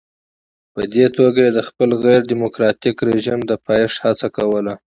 په 0.73 0.81
دې 0.93 1.05
توګه 1.17 1.39
یې 1.45 1.51
د 1.57 1.59
خپل 1.67 1.89
غیر 2.03 2.21
ډیموکراټیک 2.31 2.97
رژیم 3.09 3.39
د 3.45 3.51
پایښت 3.65 3.97
هڅه 4.05 4.27
کوله. 4.37 4.73